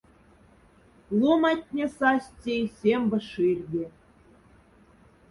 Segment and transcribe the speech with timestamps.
[1.19, 3.85] Ломаттне састь сей сембе ширде.